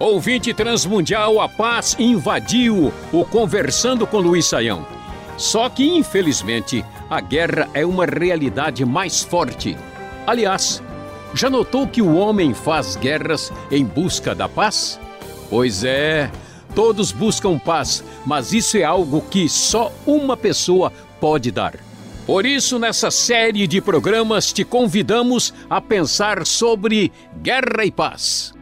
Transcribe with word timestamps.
Ouvinte 0.00 0.54
transmundial, 0.54 1.38
a 1.38 1.46
paz 1.46 1.94
invadiu 1.98 2.90
o 3.12 3.24
Conversando 3.26 4.06
com 4.06 4.20
Luiz 4.20 4.46
Saião. 4.46 4.86
Só 5.36 5.68
que, 5.68 5.86
infelizmente, 5.86 6.82
a 7.10 7.20
guerra 7.20 7.68
é 7.74 7.84
uma 7.84 8.06
realidade 8.06 8.86
mais 8.86 9.22
forte. 9.22 9.76
Aliás, 10.26 10.82
já 11.34 11.50
notou 11.50 11.86
que 11.86 12.00
o 12.00 12.16
homem 12.16 12.54
faz 12.54 12.96
guerras 12.96 13.52
em 13.70 13.84
busca 13.84 14.34
da 14.34 14.48
paz? 14.48 14.98
Pois 15.50 15.84
é, 15.84 16.30
todos 16.74 17.12
buscam 17.12 17.58
paz, 17.58 18.02
mas 18.24 18.54
isso 18.54 18.78
é 18.78 18.82
algo 18.82 19.20
que 19.20 19.46
só 19.46 19.92
uma 20.06 20.38
pessoa 20.38 20.90
pode 21.20 21.50
dar. 21.50 21.74
Por 22.26 22.44
isso, 22.44 22.76
nessa 22.76 23.08
série 23.08 23.68
de 23.68 23.80
programas, 23.80 24.52
te 24.52 24.64
convidamos 24.64 25.54
a 25.70 25.80
pensar 25.80 26.44
sobre 26.44 27.12
guerra 27.40 27.84
e 27.84 27.92
paz. 27.92 28.52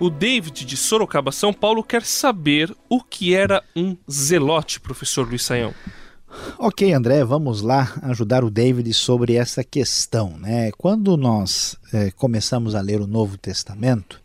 O 0.00 0.10
David 0.10 0.64
de 0.64 0.76
Sorocaba, 0.76 1.30
São 1.30 1.52
Paulo, 1.52 1.84
quer 1.84 2.02
saber 2.02 2.74
o 2.88 3.00
que 3.00 3.36
era 3.36 3.62
um 3.76 3.96
zelote, 4.10 4.80
professor 4.80 5.28
Luiz 5.28 5.44
Saião. 5.44 5.72
Ok, 6.58 6.92
André, 6.92 7.24
vamos 7.24 7.62
lá 7.62 7.92
ajudar 8.02 8.42
o 8.42 8.50
David 8.50 8.92
sobre 8.92 9.34
essa 9.34 9.62
questão. 9.62 10.36
Né? 10.38 10.72
Quando 10.72 11.16
nós 11.16 11.76
é, 11.92 12.10
começamos 12.10 12.74
a 12.74 12.80
ler 12.80 13.00
o 13.00 13.06
Novo 13.06 13.38
Testamento, 13.38 14.20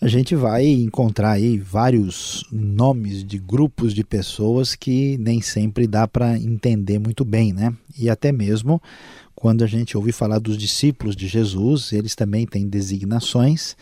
a 0.00 0.08
gente 0.08 0.34
vai 0.34 0.66
encontrar 0.66 1.32
aí 1.32 1.58
vários 1.58 2.44
nomes 2.52 3.24
de 3.24 3.38
grupos 3.38 3.94
de 3.94 4.04
pessoas 4.04 4.74
que 4.74 5.16
nem 5.18 5.40
sempre 5.40 5.86
dá 5.86 6.06
para 6.06 6.36
entender 6.38 6.98
muito 6.98 7.24
bem, 7.24 7.52
né? 7.52 7.74
E 7.98 8.10
até 8.10 8.30
mesmo 8.30 8.80
quando 9.34 9.62
a 9.62 9.66
gente 9.66 9.96
ouve 9.96 10.12
falar 10.12 10.38
dos 10.38 10.56
discípulos 10.56 11.14
de 11.14 11.28
Jesus, 11.28 11.92
eles 11.92 12.14
também 12.14 12.46
têm 12.46 12.66
designações 12.66 13.76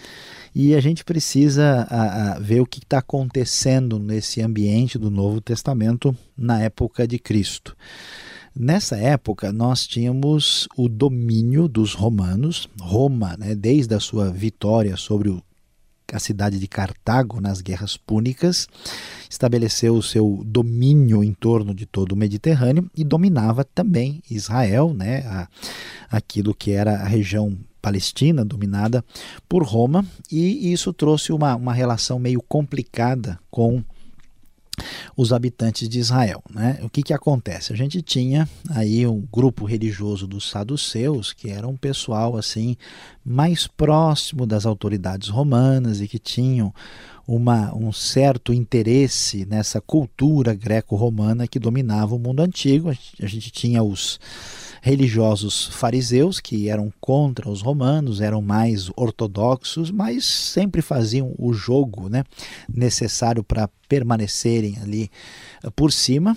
e 0.53 0.75
a 0.75 0.81
gente 0.81 1.05
precisa 1.05 1.87
a, 1.89 2.33
a, 2.33 2.39
ver 2.41 2.61
o 2.61 2.67
que 2.67 2.81
está 2.81 2.99
acontecendo 2.99 3.99
nesse 3.99 4.43
ambiente 4.43 4.99
do 4.99 5.11
Novo 5.11 5.41
Testamento 5.41 6.15
na 6.37 6.61
época 6.61 7.07
de 7.07 7.19
Cristo. 7.21 7.77
Nessa 8.55 8.97
época, 8.97 9.53
nós 9.53 9.87
tínhamos 9.87 10.69
o 10.77 10.89
domínio 10.89 11.67
dos 11.67 11.95
romanos, 11.95 12.69
Roma, 12.81 13.37
né, 13.37 13.55
desde 13.55 13.95
a 13.95 14.01
sua 14.01 14.31
vitória 14.31 14.97
sobre 14.97 15.29
o, 15.29 15.43
a 16.13 16.19
cidade 16.19 16.59
de 16.59 16.69
Cartago 16.69 17.41
nas 17.41 17.61
guerras 17.61 17.97
púnicas, 17.97 18.69
estabeleceu 19.29 19.95
o 19.95 20.03
seu 20.03 20.43
domínio 20.45 21.25
em 21.25 21.33
torno 21.33 21.75
de 21.75 21.87
todo 21.87 22.13
o 22.13 22.17
Mediterrâneo 22.17 22.91
e 22.97 23.05
dominava 23.05 23.65
também 23.65 24.23
Israel, 24.31 24.93
né, 24.93 25.21
a, 25.27 25.49
aquilo 26.11 26.55
que 26.55 26.73
era 26.73 26.97
a 26.97 27.07
região 27.07 27.57
Palestina, 27.81 28.45
dominada 28.45 29.05
por 29.47 29.63
Roma, 29.63 30.07
e 30.33 30.73
isso 30.73 30.93
trouxe 30.93 31.33
uma, 31.33 31.55
uma 31.55 31.75
relação 31.75 32.19
meio 32.19 32.41
complicada 32.41 33.39
com 33.51 33.85
os 35.17 35.33
habitantes 35.33 35.89
de 35.89 35.99
Israel. 35.99 36.43
Né? 36.51 36.79
O 36.83 36.89
que, 36.89 37.03
que 37.03 37.13
acontece? 37.13 37.73
A 37.73 37.77
gente 37.77 38.03
tinha 38.03 38.49
aí 38.71 39.07
um 39.07 39.21
grupo 39.33 39.65
religioso 39.65 40.27
dos 40.27 40.51
saduceus, 40.51 41.33
que 41.33 41.51
era 41.51 41.67
um 41.67 41.77
pessoal 41.77 42.37
assim 42.37 42.77
mais 43.25 43.67
próximo 43.67 44.47
das 44.47 44.67
autoridades 44.67 45.29
romanas 45.29 46.01
e 46.01 46.09
que 46.09 46.19
tinham 46.19 46.73
uma, 47.27 47.75
um 47.75 47.93
certo 47.93 48.53
interesse 48.53 49.47
nessa 49.47 49.81
cultura 49.81 50.55
greco-romana 50.55 51.49
que 51.49 51.59
dominava 51.59 52.15
o 52.15 52.19
mundo 52.19 52.41
antigo. 52.41 52.91
A 52.91 53.27
gente 53.27 53.51
tinha 53.51 53.83
os 53.83 54.21
religiosos 54.85 55.69
fariseus, 55.69 56.39
que 56.39 56.69
eram 56.69 56.93
contra 57.01 57.49
os 57.49 57.63
romanos, 57.63 58.21
eram 58.21 58.43
mais 58.43 58.91
ortodoxos, 58.95 59.91
mas 59.91 60.27
sempre 60.27 60.83
faziam 60.83 61.35
o 61.39 61.55
jogo 61.55 62.11
né, 62.11 62.23
necessário 62.69 63.43
para 63.43 63.67
permanecerem 63.89 64.77
ali 64.83 65.11
uh, 65.65 65.71
por 65.71 65.91
cima. 65.91 66.37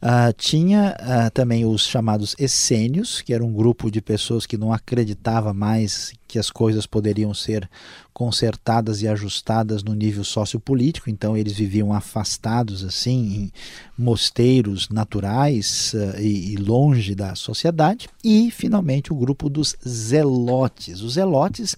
Uh, 0.00 0.32
tinha 0.36 0.96
uh, 1.00 1.30
também 1.32 1.64
os 1.64 1.84
chamados 1.84 2.36
essênios, 2.38 3.22
que 3.22 3.34
era 3.34 3.44
um 3.44 3.52
grupo 3.52 3.90
de 3.90 4.00
pessoas 4.00 4.46
que 4.46 4.56
não 4.56 4.72
acreditava 4.72 5.52
mais 5.52 6.12
que 6.28 6.38
as 6.38 6.48
coisas 6.48 6.86
poderiam 6.86 7.34
ser 7.34 7.68
consertadas 8.12 9.02
e 9.02 9.08
ajustadas 9.08 9.82
no 9.82 9.94
nível 9.94 10.22
sociopolítico, 10.22 11.10
então 11.10 11.36
eles 11.36 11.54
viviam 11.54 11.92
afastados 11.92 12.84
assim 12.84 13.34
em 13.34 13.52
mosteiros 13.98 14.88
naturais 14.90 15.92
uh, 15.94 16.20
e, 16.20 16.52
e, 16.52 16.56
longe 16.56 17.14
da 17.14 17.34
sociedade. 17.34 17.79
E 18.22 18.50
finalmente 18.50 19.12
o 19.12 19.16
grupo 19.16 19.48
dos 19.48 19.76
zelotes. 19.86 21.00
Os 21.00 21.14
zelotes 21.14 21.76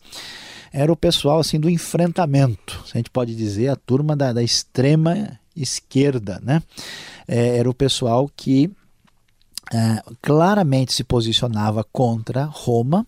era 0.73 0.91
o 0.91 0.97
pessoal 0.97 1.41
assim 1.41 1.61
do 1.61 1.69
enfrentamento, 1.69 2.83
a 2.93 2.97
gente 2.97 3.11
pode 3.11 3.35
dizer 3.35 3.69
a 3.69 3.77
turma 3.77 4.17
da, 4.17 4.33
da 4.33 4.43
extrema 4.43 5.39
esquerda, 5.55 6.41
né? 6.43 6.63
É, 7.29 7.59
era 7.59 7.69
o 7.69 7.75
pessoal 7.75 8.31
que 8.35 8.71
é, 9.73 10.03
claramente 10.21 10.93
se 10.93 11.05
posicionava 11.05 11.85
contra 11.85 12.45
Roma 12.45 13.07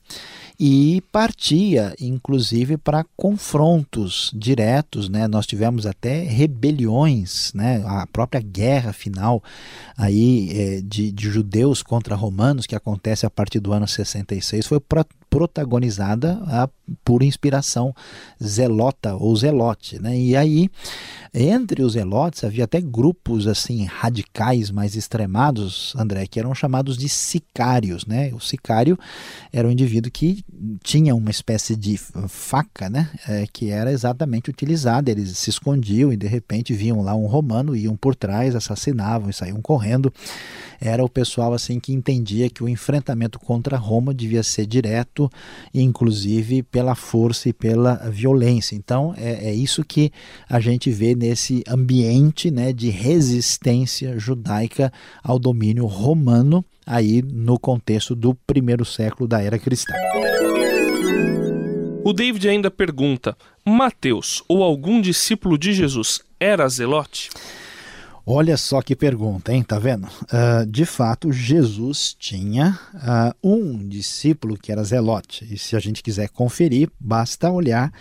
e 0.59 1.03
partia, 1.11 1.95
inclusive, 2.01 2.77
para 2.77 3.05
confrontos 3.17 4.31
diretos. 4.35 5.09
Né? 5.09 5.27
Nós 5.27 5.47
tivemos 5.47 5.87
até 5.87 6.23
rebeliões, 6.23 7.53
né? 7.55 7.83
a 7.87 8.07
própria 8.07 8.41
guerra 8.41 8.93
final 8.93 9.43
aí, 9.97 10.51
é, 10.53 10.81
de, 10.81 11.11
de 11.11 11.31
judeus 11.31 11.83
contra 11.83 12.15
romanos, 12.15 12.67
que 12.67 12.77
acontece 12.77 13.27
a 13.27 13.31
partir 13.31 13.61
do 13.61 13.73
ano 13.73 13.89
66, 13.89 14.67
foi 14.67 14.81
protagonizada 15.35 16.41
a, 16.47 16.69
por 17.05 17.21
inspiração 17.21 17.93
zelota 18.43 19.17
ou 19.17 19.35
zelote. 19.35 20.01
Né? 20.01 20.17
E 20.17 20.37
aí, 20.37 20.71
entre 21.33 21.83
os 21.83 21.95
zelotes, 21.95 22.45
havia 22.45 22.63
até 22.63 22.81
grupos 22.81 23.49
assim 23.49 23.85
radicais 23.85 24.71
mais 24.71 24.95
extremados, 24.95 25.93
André, 25.99 26.29
que 26.29 26.39
eram 26.39 26.55
chamados 26.55 26.97
de 26.97 27.09
sicários. 27.09 28.07
Né? 28.07 28.33
O 28.33 28.39
sicário 28.39 28.97
era 29.53 29.67
um 29.67 29.73
indivíduo 29.73 30.13
que 30.13 30.44
tinha 30.83 31.15
uma 31.15 31.31
espécie 31.31 31.75
de 31.75 31.97
faca, 32.29 32.89
né? 32.89 33.11
É, 33.27 33.47
que 33.53 33.71
era 33.71 33.91
exatamente 33.91 34.51
utilizada. 34.51 35.11
Eles 35.11 35.37
se 35.39 35.51
escondiam 35.51 36.13
e 36.13 36.17
de 36.17 36.27
repente 36.27 36.73
viam 36.73 37.03
lá 37.03 37.15
um 37.15 37.27
romano, 37.27 37.75
iam 37.75 37.97
por 37.97 38.15
trás, 38.15 38.55
assassinavam 38.55 39.31
e 39.31 39.33
saíam 39.33 39.61
correndo 39.61 40.13
era 40.85 41.05
o 41.05 41.09
pessoal 41.09 41.55
assim 41.55 41.81
que 41.81 41.93
entendia 41.93 42.51
que 42.51 42.63
o 42.63 42.69
enfrentamento 42.69 43.39
contra 43.39 43.77
Roma 43.77 44.13
devia 44.13 44.43
ser 44.43 44.67
direto, 44.67 45.31
inclusive 45.73 46.63
pela 46.63 46.95
força 46.95 47.49
e 47.49 47.53
pela 47.53 47.95
violência. 48.11 48.77
Então 48.77 49.15
é, 49.17 49.49
é 49.49 49.55
isso 49.55 49.83
que 49.83 50.13
a 50.49 50.61
gente 50.61 50.91
vê 50.91 51.15
nesse 51.15 51.65
ambiente 51.67 52.51
né, 52.51 52.73
de 52.73 52.91
resistência 52.91 54.19
judaica 54.19 54.93
ao 55.23 55.39
domínio 55.39 55.87
romano 55.87 56.65
aí 56.87 57.23
no 57.23 57.59
contexto 57.59 58.15
do 58.15 58.35
primeiro 58.35 58.85
século 58.85 59.29
da 59.29 59.43
era 59.43 59.59
cristã. 59.59 59.95
O 62.05 62.13
David 62.13 62.49
ainda 62.49 62.71
pergunta: 62.71 63.37
Mateus 63.65 64.43
ou 64.47 64.63
algum 64.63 65.01
discípulo 65.01 65.57
de 65.57 65.73
Jesus 65.73 66.21
era 66.39 66.69
zelote? 66.69 67.31
Olha 68.27 68.57
só 68.57 68.81
que 68.81 68.97
pergunta, 68.97 69.53
hein? 69.53 69.63
Tá 69.63 69.79
vendo? 69.79 70.07
Uh, 70.07 70.65
de 70.67 70.87
fato, 70.87 71.31
Jesus 71.31 72.17
tinha 72.19 72.79
uh, 72.95 73.35
um 73.47 73.87
discípulo 73.87 74.57
que 74.57 74.73
era 74.73 74.83
Zelote. 74.83 75.47
E 75.53 75.59
se 75.59 75.77
a 75.77 75.79
gente 75.79 76.03
quiser 76.03 76.31
conferir, 76.31 76.91
basta 76.99 77.51
olhar 77.51 77.93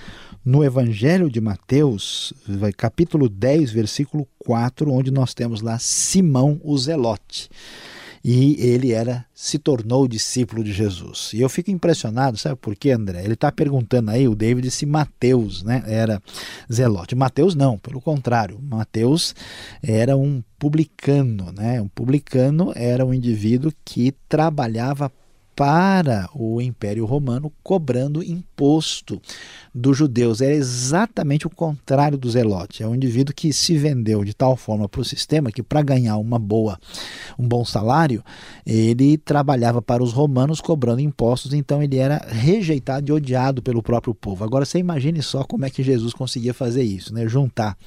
no 0.45 0.63
Evangelho 0.63 1.29
de 1.29 1.41
Mateus, 1.41 2.33
capítulo 2.77 3.27
10, 3.27 3.71
versículo 3.71 4.25
4, 4.39 4.89
onde 4.93 5.11
nós 5.11 5.33
temos 5.33 5.59
lá 5.59 5.77
Simão 5.77 6.59
o 6.63 6.77
Zelote 6.77 7.49
e 8.23 8.55
ele 8.59 8.93
era 8.93 9.25
se 9.33 9.59
tornou 9.59 10.07
discípulo 10.07 10.63
de 10.63 10.71
Jesus. 10.71 11.31
E 11.33 11.41
eu 11.41 11.49
fico 11.49 11.69
impressionado, 11.69 12.37
sabe 12.37 12.55
por 12.55 12.75
quê, 12.75 12.91
André? 12.91 13.23
Ele 13.23 13.33
está 13.33 13.51
perguntando 13.51 14.11
aí, 14.11 14.27
o 14.27 14.35
David, 14.35 14.71
se 14.71 14.85
Mateus 14.85 15.61
né, 15.61 15.83
era 15.85 16.21
zelote. 16.71 17.15
Mateus 17.15 17.53
não, 17.53 17.77
pelo 17.77 17.99
contrário. 17.99 18.57
Mateus 18.61 19.35
era 19.81 20.15
um 20.15 20.41
publicano, 20.57 21.51
né? 21.51 21.81
Um 21.81 21.89
publicano 21.89 22.71
era 22.75 23.05
um 23.05 23.13
indivíduo 23.13 23.73
que 23.83 24.13
trabalhava 24.29 25.11
para 25.55 26.29
o 26.33 26.59
Império 26.61 27.05
Romano, 27.05 27.51
cobrando 27.63 28.23
imposto 28.23 29.21
dos 29.73 29.97
judeus. 29.97 30.41
Era 30.41 30.53
exatamente 30.53 31.45
o 31.47 31.49
contrário 31.49 32.17
do 32.17 32.29
zelote. 32.29 32.83
É 32.83 32.87
um 32.87 32.95
indivíduo 32.95 33.35
que 33.35 33.53
se 33.53 33.77
vendeu 33.77 34.23
de 34.23 34.33
tal 34.33 34.55
forma 34.55 34.89
para 34.89 35.01
o 35.01 35.05
sistema 35.05 35.51
que, 35.51 35.61
para 35.61 35.81
ganhar 35.81 36.17
uma 36.17 36.39
boa, 36.39 36.79
um 37.37 37.47
bom 37.47 37.63
salário, 37.63 38.23
ele 38.65 39.17
trabalhava 39.17 39.81
para 39.81 40.03
os 40.03 40.11
romanos 40.11 40.59
cobrando 40.59 41.01
impostos, 41.01 41.53
então 41.53 41.81
ele 41.81 41.97
era 41.97 42.17
rejeitado 42.27 43.09
e 43.09 43.11
odiado 43.11 43.61
pelo 43.61 43.83
próprio 43.83 44.13
povo. 44.13 44.43
Agora 44.43 44.65
você 44.65 44.79
imagine 44.79 45.21
só 45.21 45.43
como 45.43 45.65
é 45.65 45.69
que 45.69 45.83
Jesus 45.83 46.13
conseguia 46.13 46.53
fazer 46.53 46.83
isso, 46.83 47.13
né? 47.13 47.27
juntar 47.27 47.77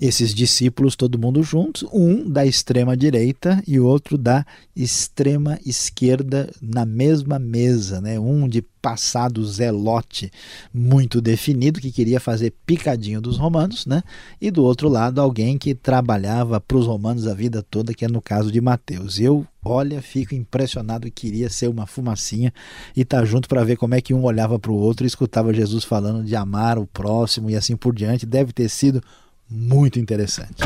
esses 0.00 0.34
discípulos, 0.34 0.96
todo 0.96 1.18
mundo 1.18 1.42
juntos, 1.42 1.84
um 1.92 2.28
da 2.28 2.46
extrema 2.46 2.96
direita 2.96 3.62
e 3.66 3.80
outro 3.80 4.16
da 4.16 4.44
extrema 4.74 5.58
esquerda 5.66 6.50
na 6.62 6.86
mesma 6.86 7.38
mesa, 7.38 8.00
né? 8.00 8.18
Um 8.18 8.48
de 8.48 8.62
passado 8.80 9.44
zelote 9.44 10.30
muito 10.72 11.20
definido 11.20 11.80
que 11.80 11.90
queria 11.90 12.20
fazer 12.20 12.54
picadinho 12.64 13.20
dos 13.20 13.36
romanos, 13.36 13.86
né? 13.86 14.02
E 14.40 14.50
do 14.50 14.62
outro 14.64 14.88
lado 14.88 15.20
alguém 15.20 15.58
que 15.58 15.74
trabalhava 15.74 16.60
para 16.60 16.76
os 16.76 16.86
romanos 16.86 17.26
a 17.26 17.34
vida 17.34 17.62
toda, 17.62 17.92
que 17.92 18.04
é 18.04 18.08
no 18.08 18.22
caso 18.22 18.52
de 18.52 18.60
Mateus. 18.60 19.18
Eu, 19.18 19.44
olha, 19.64 20.00
fico 20.00 20.34
impressionado 20.34 21.10
queria 21.10 21.50
ser 21.50 21.68
uma 21.68 21.86
fumacinha 21.86 22.52
e 22.96 23.02
estar 23.02 23.20
tá 23.20 23.24
junto 23.24 23.48
para 23.48 23.64
ver 23.64 23.76
como 23.76 23.94
é 23.94 24.00
que 24.00 24.14
um 24.14 24.22
olhava 24.24 24.58
para 24.58 24.70
o 24.70 24.76
outro 24.76 25.04
e 25.04 25.08
escutava 25.08 25.52
Jesus 25.52 25.84
falando 25.84 26.24
de 26.24 26.36
amar 26.36 26.78
o 26.78 26.86
próximo 26.86 27.50
e 27.50 27.56
assim 27.56 27.76
por 27.76 27.94
diante. 27.94 28.24
Deve 28.24 28.52
ter 28.52 28.68
sido 28.68 29.02
muito 29.50 29.98
interessante. 29.98 30.62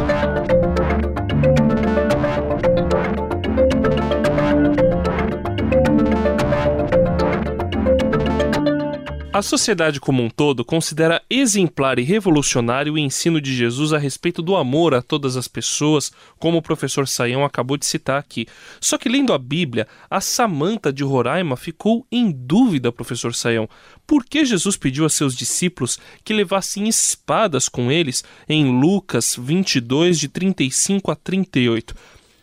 A 9.32 9.40
sociedade 9.40 9.98
como 9.98 10.22
um 10.22 10.28
todo 10.28 10.62
considera 10.62 11.22
exemplar 11.30 11.98
e 11.98 12.02
revolucionário 12.02 12.92
o 12.92 12.98
ensino 12.98 13.40
de 13.40 13.56
Jesus 13.56 13.94
a 13.94 13.98
respeito 13.98 14.42
do 14.42 14.54
amor 14.54 14.92
a 14.92 15.00
todas 15.00 15.38
as 15.38 15.48
pessoas, 15.48 16.12
como 16.38 16.58
o 16.58 16.62
professor 16.62 17.08
Saião 17.08 17.42
acabou 17.42 17.78
de 17.78 17.86
citar 17.86 18.20
aqui. 18.20 18.46
Só 18.78 18.98
que 18.98 19.08
lendo 19.08 19.32
a 19.32 19.38
Bíblia, 19.38 19.88
a 20.10 20.20
Samanta 20.20 20.92
de 20.92 21.02
Roraima 21.02 21.56
ficou 21.56 22.06
em 22.12 22.30
dúvida, 22.30 22.92
professor 22.92 23.34
Saião. 23.34 23.66
Por 24.06 24.22
que 24.22 24.44
Jesus 24.44 24.76
pediu 24.76 25.06
a 25.06 25.08
seus 25.08 25.34
discípulos 25.34 25.98
que 26.22 26.34
levassem 26.34 26.86
espadas 26.86 27.70
com 27.70 27.90
eles 27.90 28.22
em 28.46 28.78
Lucas 28.78 29.34
22, 29.40 30.18
de 30.20 30.28
35 30.28 31.10
a 31.10 31.16
38? 31.16 31.94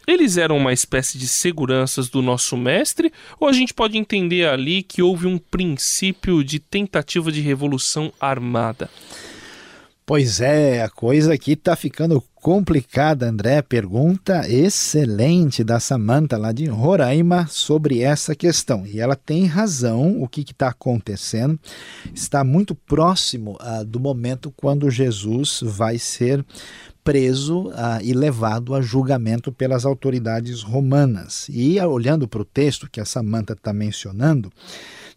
Eles 0.10 0.38
eram 0.38 0.58
uma 0.58 0.74
espécie 0.74 1.20
de 1.20 1.28
seguranças 1.28 2.10
do 2.10 2.20
nosso 2.20 2.58
mestre, 2.58 3.14
ou 3.40 3.48
a 3.48 3.54
gente 3.54 3.76
pode 3.76 3.96
entender 3.96 4.48
ali 4.48 4.82
que 4.82 5.04
houve 5.04 5.28
um 5.28 5.38
princípio 5.38 6.44
de 6.44 6.58
tentativa 6.58 7.32
de 7.32 7.42
revolução 7.42 8.12
armada? 8.20 8.90
Pois 10.08 10.42
é, 10.42 10.82
a 10.82 10.90
coisa 10.90 11.36
aqui 11.36 11.52
está 11.52 11.76
ficando 11.76 12.24
complicada, 12.34 13.30
André. 13.30 13.62
Pergunta 13.62 14.50
excelente 14.50 15.64
da 15.64 15.80
Samanta 15.80 16.36
lá 16.36 16.52
de 16.52 16.66
Roraima 16.66 17.46
sobre 17.46 18.02
essa 18.02 18.34
questão. 18.34 18.88
E 18.88 19.00
ela 19.00 19.16
tem 19.16 19.46
razão, 19.46 20.20
o 20.20 20.28
que 20.28 20.42
está 20.42 20.70
acontecendo 20.70 21.60
está 22.12 22.44
muito 22.44 22.74
próximo 22.74 23.60
uh, 23.62 23.86
do 23.86 24.00
momento 24.00 24.52
quando 24.58 24.90
Jesus 24.90 25.60
vai 25.62 26.00
ser 26.00 26.44
preso 27.10 27.72
ah, 27.74 28.00
e 28.04 28.14
levado 28.14 28.76
a 28.76 28.82
julgamento 28.84 29.52
pelas 29.52 29.84
autoridades 29.84 30.62
romanas. 30.62 31.48
E 31.50 31.80
olhando 31.80 32.28
para 32.28 32.44
o 32.44 32.46
texto 32.46 32.88
que 32.88 33.02
a 33.02 33.06
Samanta 33.06 33.54
está 33.54 33.74
mencionando, 33.74 34.52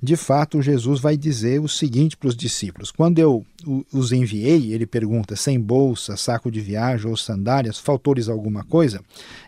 de 0.03 0.17
fato 0.17 0.63
Jesus 0.63 1.01
vai 1.01 1.19
dizer 1.19 1.61
o 1.61 1.69
seguinte 1.69 2.17
para 2.17 2.31
os 2.31 2.35
discípulos: 2.35 2.91
Quando 2.91 3.19
eu 3.19 3.45
os 3.93 4.11
enviei, 4.11 4.73
ele 4.73 4.87
pergunta, 4.87 5.37
sem 5.37 5.61
bolsa, 5.61 6.17
saco 6.17 6.51
de 6.51 6.63
viagem 6.63 7.11
ou 7.11 7.17
sandálias, 7.17 7.79
faltou-lhes 7.79 8.31
alguma 8.31 8.65
coisa? 8.65 9.03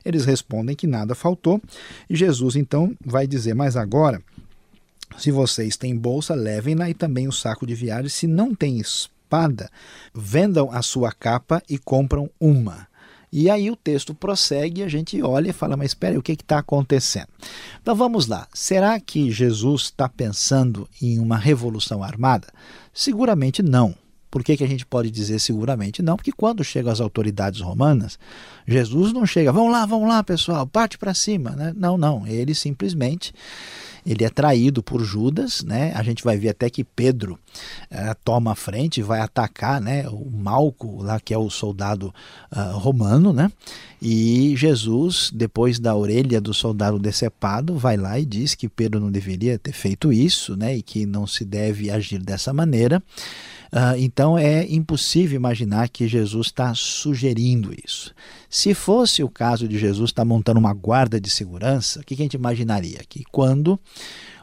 Eles 0.05 0.27
respondem 0.27 0.77
que 0.77 0.87
nada 0.87 1.15
faltou. 1.15 1.63
E 2.11 2.15
Jesus 2.15 2.57
então 2.57 2.95
vai 3.03 3.27
dizer: 3.27 3.55
Mas 3.55 3.75
agora. 3.75 4.21
Se 5.17 5.31
vocês 5.31 5.77
têm 5.77 5.97
bolsa, 5.97 6.35
levem-na 6.35 6.91
e 6.91 6.95
também 6.95 7.29
o 7.29 7.33
saco 7.33 7.65
de 7.65 7.75
viagem. 7.75 8.09
Se 8.09 8.27
não 8.27 8.53
têm 8.53 8.81
espada, 9.25 9.71
vendam 10.15 10.71
a 10.71 10.83
sua 10.83 11.11
capa 11.11 11.63
e 11.69 11.79
compram 11.79 12.31
uma. 12.39 12.87
E 13.33 13.51
aí 13.51 13.69
o 13.69 13.75
texto 13.75 14.15
prossegue, 14.15 14.85
a 14.85 14.89
gente 14.89 15.21
olha 15.21 15.51
e 15.51 15.53
fala, 15.53 15.77
mas 15.77 15.91
espera, 15.91 16.17
o 16.17 16.23
que 16.23 16.33
está 16.33 16.59
acontecendo? 16.59 17.27
Então 17.83 17.97
vamos 17.97 18.29
lá. 18.29 18.47
Será 18.55 19.01
que 19.01 19.31
Jesus 19.33 19.83
está 19.83 20.09
pensando 20.09 20.89
em 21.03 21.19
uma 21.19 21.37
revolução 21.37 22.03
armada? 22.05 22.47
Seguramente 22.93 23.61
não. 23.61 23.95
Por 24.35 24.43
que, 24.43 24.57
que 24.57 24.65
a 24.65 24.67
gente 24.67 24.85
pode 24.85 25.13
dizer 25.13 25.39
seguramente 25.39 26.03
não? 26.03 26.17
Porque 26.17 26.33
quando 26.33 26.65
chegam 26.65 26.93
as 26.93 27.01
autoridades 27.01 27.61
romanas, 27.61 28.19
Jesus 28.67 29.13
não 29.13 29.25
chega, 29.25 29.53
vamos 29.53 29.71
lá, 29.71 29.87
vamos 29.87 30.09
lá, 30.09 30.25
pessoal, 30.25 30.67
parte 30.67 30.99
para 30.99 31.15
cima. 31.15 31.51
Né? 31.51 31.73
Não, 31.77 31.97
não. 31.97 32.27
Ele 32.27 32.53
simplesmente 32.53 33.33
ele 34.05 34.25
é 34.25 34.29
traído 34.29 34.83
por 34.83 35.03
Judas, 35.05 35.63
né? 35.63 35.93
A 35.95 36.03
gente 36.03 36.23
vai 36.25 36.37
ver 36.37 36.49
até 36.49 36.69
que 36.69 36.83
Pedro 36.83 37.39
uh, 37.91 38.15
toma 38.25 38.53
a 38.53 38.55
frente, 38.57 39.01
vai 39.01 39.21
atacar, 39.21 39.81
né? 39.81 40.07
O 40.09 40.29
Malco 40.31 41.01
lá 41.01 41.21
que 41.21 41.33
é 41.33 41.39
o 41.39 41.49
soldado 41.49 42.13
uh, 42.53 42.77
romano, 42.77 43.33
né? 43.33 43.51
E 44.03 44.55
Jesus, 44.57 45.31
depois 45.33 45.79
da 45.79 45.95
orelha 45.95 46.41
do 46.41 46.53
soldado 46.53 46.99
decepado, 46.99 47.79
vai 47.79 47.97
lá 47.97 48.19
e 48.19 48.27
diz 48.27 48.57
que 48.57 48.69
Pedro 48.69 49.01
não 49.01 49.11
deveria 49.11 49.59
ter 49.59 49.73
feito 49.73 50.13
isso, 50.13 50.57
né? 50.57 50.77
E 50.77 50.83
que 50.83 51.07
não 51.07 51.25
se 51.25 51.45
deve 51.45 51.89
agir 51.89 52.19
dessa 52.19 52.53
maneira. 52.53 53.01
Uh, 53.75 53.99
então 53.99 54.39
é 54.39 54.65
impossível 54.73 55.35
imaginar 55.35 55.89
que 55.89 56.07
Jesus 56.07 56.47
está 56.47 56.73
sugerindo 56.77 57.75
isso. 57.85 58.15
Se 58.49 58.73
fosse 58.73 59.21
o 59.25 59.29
caso 59.29 59.67
de 59.67 59.77
Jesus 59.77 60.11
estar 60.11 60.23
tá 60.23 60.25
montando 60.25 60.61
uma 60.61 60.73
guarda 60.73 61.21
de 61.21 61.29
segurança, 61.29 61.99
o 61.99 62.05
que, 62.05 62.15
que 62.15 62.23
a 62.23 62.25
gente 62.25 62.35
imaginaria? 62.35 63.01
Que 63.09 63.25
quando 63.33 63.77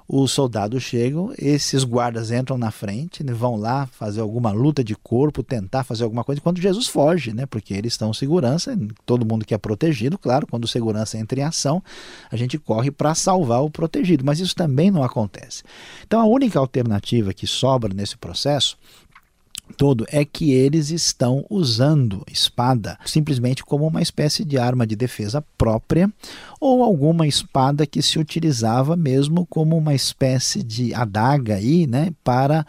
os 0.06 0.33
soldados 0.33 0.83
chegam, 0.83 1.33
esses 1.38 1.86
guardas 1.86 2.30
entram 2.30 2.57
na 2.57 2.69
frente, 2.69 3.24
né, 3.24 3.31
vão 3.31 3.56
lá 3.56 3.88
fazer 3.88 4.19
alguma 4.19 4.51
luta 4.51 4.83
de 4.83 4.94
corpo, 4.94 5.42
tentar 5.42 5.86
fazer 5.86 6.04
alguma 6.04 6.25
coisa, 6.25 6.42
quando 6.42 6.60
Jesus 6.60 6.88
foge, 6.88 7.31
né, 7.33 7.45
porque 7.45 7.74
eles 7.74 7.94
estão 7.94 8.10
em 8.10 8.13
segurança, 8.13 8.78
todo 9.06 9.25
mundo 9.25 9.45
que 9.45 9.54
é 9.54 9.57
protegido, 9.57 10.18
claro, 10.18 10.45
quando 10.45 10.68
segurança 10.68 11.18
entra 11.18 11.39
em 11.39 11.44
ação, 11.44 11.81
a 12.30 12.36
gente 12.36 12.60
corre 12.60 12.92
para 12.92 13.16
salvar 13.16 13.63
o 13.63 13.69
protegido, 13.69 14.25
mas 14.25 14.42
isso 14.42 14.54
também 14.54 14.92
não 14.92 15.01
acontece. 15.01 15.63
Então 16.06 16.19
a 16.19 16.25
única 16.25 16.60
alternativa 16.60 17.33
que 17.33 17.48
sobra 17.48 17.94
nesse 17.94 18.18
processo 18.18 18.78
todo 19.71 20.06
é 20.09 20.23
que 20.23 20.51
eles 20.51 20.89
estão 20.89 21.45
usando 21.50 22.23
espada 22.31 22.97
simplesmente 23.06 23.63
como 23.63 23.88
uma 23.88 24.01
espécie 24.01 24.44
de 24.44 24.57
arma 24.57 24.85
de 24.85 24.95
defesa 24.95 25.44
própria 25.57 26.12
ou 26.59 26.83
alguma 26.83 27.25
espada 27.25 27.88
que 27.88 28.01
se 28.01 28.19
utilizava 28.19 28.95
mesmo 28.95 29.47
como 29.47 29.75
uma 29.75 29.95
espécie 29.95 30.62
de 30.62 30.94
adaga 30.94 31.56
aí, 31.56 31.88
né, 31.88 32.13
para 32.23 32.65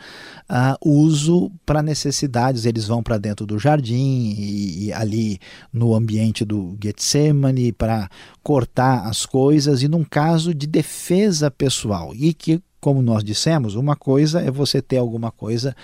uh, 0.49 0.89
uso 0.89 1.53
para 1.67 1.83
necessidades. 1.83 2.65
Eles 2.65 2.87
vão 2.87 3.03
para 3.03 3.19
dentro 3.19 3.45
do 3.45 3.59
jardim 3.59 4.35
e, 4.39 4.87
e 4.87 4.93
ali 4.93 5.39
no 5.73 5.95
ambiente 5.95 6.45
do 6.45 6.77
Getsemane 6.83 7.73
para 7.73 8.09
cortar 8.43 9.07
as 9.07 9.27
coisas 9.27 9.83
e 9.83 9.89
num 9.89 10.05
caso 10.05 10.55
de 10.55 10.67
defesa 10.67 11.51
pessoal 11.51 12.13
e 12.15 12.33
que 12.33 12.63
como 12.83 13.01
nós 13.01 13.23
dissemos, 13.23 13.77
uma 13.77 13.95
coisa 13.95 14.41
é 14.41 14.51
você 14.51 14.83
ter 14.83 14.97
alguma 14.97 15.31
coisa 15.31 15.75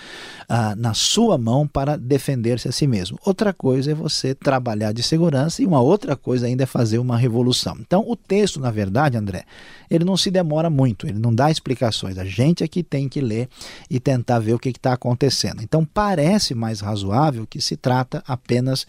ah, 0.48 0.74
na 0.74 0.94
sua 0.94 1.38
mão 1.38 1.64
para 1.64 1.96
defender-se 1.96 2.66
a 2.66 2.72
si 2.72 2.88
mesmo. 2.88 3.16
Outra 3.24 3.52
coisa 3.52 3.92
é 3.92 3.94
você 3.94 4.34
trabalhar 4.34 4.90
de 4.90 5.00
segurança 5.00 5.62
e 5.62 5.66
uma 5.66 5.80
outra 5.80 6.16
coisa 6.16 6.46
ainda 6.46 6.64
é 6.64 6.66
fazer 6.66 6.98
uma 6.98 7.16
revolução. 7.16 7.76
Então, 7.78 8.04
o 8.04 8.16
texto, 8.16 8.58
na 8.58 8.72
verdade, 8.72 9.16
André, 9.16 9.44
ele 9.88 10.04
não 10.04 10.16
se 10.16 10.28
demora 10.28 10.68
muito, 10.68 11.06
ele 11.06 11.20
não 11.20 11.32
dá 11.32 11.48
explicações. 11.52 12.18
A 12.18 12.24
gente 12.24 12.64
é 12.64 12.68
que 12.68 12.82
tem 12.82 13.08
que 13.08 13.20
ler 13.20 13.48
e 13.88 14.00
tentar 14.00 14.40
ver 14.40 14.54
o 14.54 14.58
que 14.58 14.70
está 14.70 14.94
acontecendo. 14.94 15.62
Então, 15.62 15.84
parece 15.84 16.52
mais 16.52 16.80
razoável 16.80 17.46
que 17.46 17.60
se 17.60 17.76
trata 17.76 18.24
apenas 18.26 18.84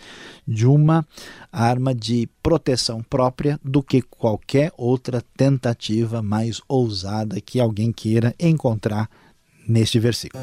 de 0.48 0.65
uma 0.65 1.05
arma 1.51 1.93
de 1.93 2.27
proteção 2.41 3.03
própria 3.03 3.60
do 3.63 3.83
que 3.83 4.01
qualquer 4.01 4.72
outra 4.75 5.24
tentativa 5.38 6.24
mais 6.24 6.60
ousada 6.67 7.39
que 7.39 7.60
alguém 7.60 7.91
queira 8.00 8.34
encontrar 8.39 9.10
neste 9.68 10.00
versículo. 10.00 10.41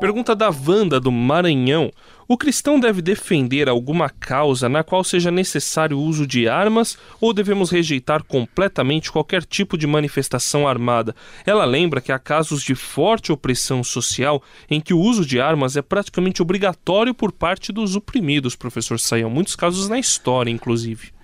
Pergunta 0.00 0.34
da 0.34 0.48
Wanda 0.48 0.98
do 0.98 1.12
Maranhão. 1.12 1.90
O 2.26 2.38
cristão 2.38 2.80
deve 2.80 3.02
defender 3.02 3.68
alguma 3.68 4.08
causa 4.08 4.68
na 4.68 4.82
qual 4.82 5.04
seja 5.04 5.30
necessário 5.30 5.98
o 5.98 6.02
uso 6.02 6.26
de 6.26 6.48
armas 6.48 6.96
ou 7.20 7.34
devemos 7.34 7.68
rejeitar 7.68 8.22
completamente 8.22 9.12
qualquer 9.12 9.44
tipo 9.44 9.76
de 9.76 9.86
manifestação 9.86 10.66
armada? 10.66 11.14
Ela 11.44 11.66
lembra 11.66 12.00
que 12.00 12.12
há 12.12 12.18
casos 12.18 12.62
de 12.62 12.74
forte 12.74 13.32
opressão 13.32 13.84
social 13.84 14.42
em 14.70 14.80
que 14.80 14.94
o 14.94 15.00
uso 15.00 15.26
de 15.26 15.40
armas 15.40 15.76
é 15.76 15.82
praticamente 15.82 16.40
obrigatório 16.40 17.12
por 17.12 17.32
parte 17.32 17.70
dos 17.70 17.96
oprimidos, 17.96 18.56
professor 18.56 18.98
Saião. 18.98 19.28
Muitos 19.28 19.56
casos 19.56 19.88
na 19.88 19.98
história, 19.98 20.50
inclusive. 20.50 21.17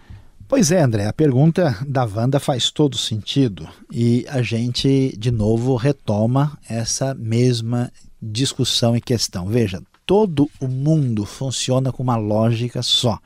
Pois 0.47 0.71
é, 0.71 0.83
André, 0.83 1.07
a 1.07 1.13
pergunta 1.13 1.77
da 1.87 2.05
Wanda 2.05 2.39
faz 2.39 2.71
todo 2.71 2.99
sentido 2.99 3.67
e 3.91 4.27
a 4.29 4.43
gente 4.43 5.17
de 5.17 5.31
novo 5.31 5.75
retoma 5.75 6.59
essa 6.69 7.15
mesma 7.15 7.91
discussão 8.21 8.95
e 8.95 9.01
questão. 9.01 9.47
Veja, 9.47 9.83
todo 10.05 10.51
o 10.61 10.69
mundo 10.69 11.25
funciona 11.25 11.91
com 11.91 12.03
uma 12.03 12.17
lógica 12.17 12.83
só. 12.83 13.19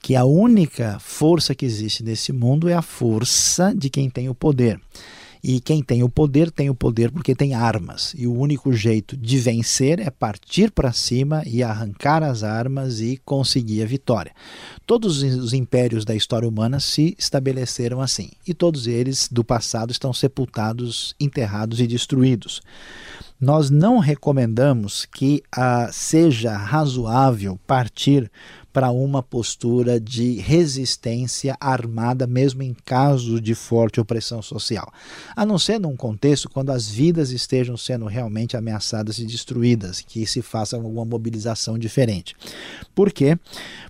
Que 0.00 0.16
a 0.16 0.24
única 0.24 0.98
força 0.98 1.54
que 1.54 1.64
existe 1.64 2.02
nesse 2.02 2.32
mundo 2.32 2.68
é 2.68 2.74
a 2.74 2.82
força 2.82 3.72
de 3.72 3.88
quem 3.88 4.10
tem 4.10 4.28
o 4.28 4.34
poder. 4.34 4.80
E 5.42 5.58
quem 5.58 5.82
tem 5.82 6.04
o 6.04 6.08
poder 6.08 6.52
tem 6.52 6.70
o 6.70 6.74
poder 6.74 7.10
porque 7.10 7.34
tem 7.34 7.52
armas. 7.52 8.14
E 8.16 8.28
o 8.28 8.32
único 8.32 8.72
jeito 8.72 9.16
de 9.16 9.38
vencer 9.38 9.98
é 9.98 10.08
partir 10.08 10.70
para 10.70 10.92
cima 10.92 11.42
e 11.44 11.62
arrancar 11.64 12.22
as 12.22 12.44
armas 12.44 13.00
e 13.00 13.20
conseguir 13.24 13.82
a 13.82 13.86
vitória. 13.86 14.32
Todos 14.86 15.22
os 15.22 15.52
impérios 15.52 16.04
da 16.04 16.14
história 16.14 16.48
humana 16.48 16.78
se 16.78 17.16
estabeleceram 17.18 18.00
assim, 18.00 18.30
e 18.46 18.54
todos 18.54 18.86
eles 18.86 19.28
do 19.30 19.42
passado 19.42 19.90
estão 19.90 20.12
sepultados, 20.12 21.14
enterrados 21.18 21.80
e 21.80 21.86
destruídos. 21.88 22.62
Nós 23.42 23.70
não 23.70 23.98
recomendamos 23.98 25.04
que 25.04 25.42
ah, 25.50 25.90
seja 25.90 26.56
razoável 26.56 27.58
partir 27.66 28.30
para 28.72 28.92
uma 28.92 29.20
postura 29.20 29.98
de 29.98 30.34
resistência 30.34 31.56
armada, 31.60 32.24
mesmo 32.24 32.62
em 32.62 32.72
caso 32.84 33.40
de 33.40 33.52
forte 33.56 34.00
opressão 34.00 34.40
social. 34.40 34.92
A 35.34 35.44
não 35.44 35.58
ser 35.58 35.80
num 35.80 35.96
contexto 35.96 36.48
quando 36.48 36.70
as 36.70 36.88
vidas 36.88 37.32
estejam 37.32 37.76
sendo 37.76 38.06
realmente 38.06 38.56
ameaçadas 38.56 39.18
e 39.18 39.26
destruídas, 39.26 40.00
que 40.00 40.24
se 40.24 40.40
faça 40.40 40.76
alguma 40.76 41.04
mobilização 41.04 41.76
diferente. 41.76 42.36
Por 42.94 43.12
quê? 43.12 43.36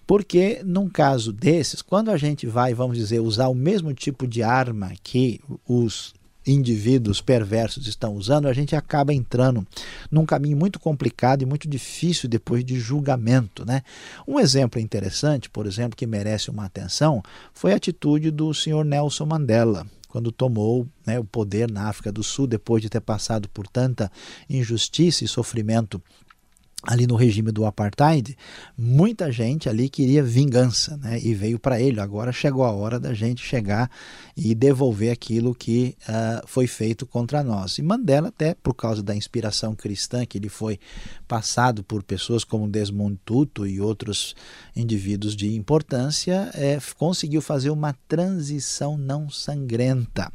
Porque 0.06 0.62
num 0.64 0.88
caso 0.88 1.30
desses, 1.30 1.82
quando 1.82 2.10
a 2.10 2.16
gente 2.16 2.46
vai, 2.46 2.72
vamos 2.72 2.96
dizer, 2.96 3.20
usar 3.20 3.48
o 3.48 3.54
mesmo 3.54 3.92
tipo 3.92 4.26
de 4.26 4.42
arma 4.42 4.94
que 5.02 5.42
os 5.68 6.14
indivíduos 6.46 7.20
perversos 7.20 7.86
estão 7.86 8.14
usando, 8.14 8.48
a 8.48 8.52
gente 8.52 8.74
acaba 8.74 9.12
entrando 9.12 9.66
num 10.10 10.26
caminho 10.26 10.56
muito 10.56 10.78
complicado 10.78 11.42
e 11.42 11.46
muito 11.46 11.68
difícil 11.68 12.28
depois 12.28 12.64
de 12.64 12.78
julgamento. 12.78 13.64
Né? 13.64 13.82
Um 14.26 14.38
exemplo 14.38 14.80
interessante, 14.80 15.48
por 15.48 15.66
exemplo, 15.66 15.96
que 15.96 16.06
merece 16.06 16.50
uma 16.50 16.64
atenção, 16.64 17.22
foi 17.52 17.72
a 17.72 17.76
atitude 17.76 18.30
do 18.30 18.52
senhor 18.52 18.84
Nelson 18.84 19.26
Mandela, 19.26 19.86
quando 20.08 20.30
tomou 20.30 20.86
né, 21.06 21.18
o 21.18 21.24
poder 21.24 21.70
na 21.70 21.88
África 21.88 22.12
do 22.12 22.22
Sul, 22.22 22.46
depois 22.46 22.82
de 22.82 22.90
ter 22.90 23.00
passado 23.00 23.48
por 23.48 23.66
tanta 23.66 24.12
injustiça 24.48 25.24
e 25.24 25.28
sofrimento 25.28 26.02
ali 26.82 27.06
no 27.06 27.14
regime 27.14 27.52
do 27.52 27.64
apartheid, 27.64 28.36
muita 28.76 29.30
gente 29.30 29.68
ali 29.68 29.88
queria 29.88 30.22
vingança, 30.22 30.96
né? 30.96 31.18
E 31.22 31.34
veio 31.34 31.58
para 31.58 31.80
ele. 31.80 32.00
Agora 32.00 32.32
chegou 32.32 32.64
a 32.64 32.72
hora 32.72 32.98
da 32.98 33.14
gente 33.14 33.44
chegar 33.44 33.90
e 34.36 34.54
devolver 34.54 35.12
aquilo 35.12 35.54
que 35.54 35.96
uh, 36.08 36.46
foi 36.46 36.66
feito 36.66 37.06
contra 37.06 37.42
nós. 37.42 37.78
E 37.78 37.82
Mandela, 37.82 38.28
até 38.28 38.54
por 38.54 38.74
causa 38.74 39.02
da 39.02 39.14
inspiração 39.14 39.74
cristã 39.74 40.26
que 40.26 40.38
ele 40.38 40.48
foi 40.48 40.78
passado 41.28 41.84
por 41.84 42.02
pessoas 42.02 42.42
como 42.44 42.68
Desmond 42.68 43.18
Tutu 43.24 43.66
e 43.66 43.80
outros 43.80 44.34
indivíduos 44.74 45.36
de 45.36 45.54
importância, 45.54 46.50
é, 46.54 46.78
conseguiu 46.96 47.40
fazer 47.40 47.70
uma 47.70 47.94
transição 48.08 48.96
não 48.96 49.30
sangrenta, 49.30 50.32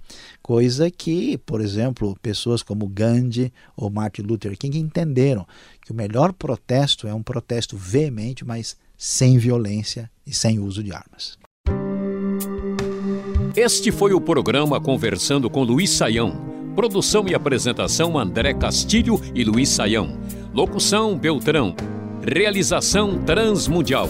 coisa 0.48 0.90
que, 0.90 1.38
por 1.40 1.60
exemplo, 1.60 2.18
pessoas 2.22 2.64
como 2.64 2.88
Gandhi 2.88 3.52
ou 3.76 3.90
Martin 3.90 4.22
Luther 4.22 4.58
King 4.58 4.80
entenderam 4.80 5.46
que 5.82 5.92
o 5.92 5.94
melhor 5.94 6.32
protesto 6.32 7.06
é 7.06 7.14
um 7.14 7.22
protesto 7.22 7.76
veemente, 7.76 8.46
mas 8.46 8.78
sem 8.98 9.38
violência 9.38 10.10
e 10.26 10.34
sem 10.34 10.58
uso 10.58 10.82
de 10.82 10.94
armas. 10.94 11.38
Este 13.58 13.92
foi 13.92 14.14
o 14.14 14.22
programa 14.22 14.80
Conversando 14.80 15.50
com 15.50 15.64
Luiz 15.64 15.90
Saião. 15.90 16.72
Produção 16.74 17.28
e 17.28 17.36
apresentação 17.36 18.18
André 18.18 18.54
Castilho 18.54 19.20
e 19.36 19.44
Luiz 19.44 19.68
Saião. 19.68 20.18
Locução 20.54 21.18
Beltrão. 21.18 21.76
Realização 22.24 23.22
Transmundial. 23.26 24.08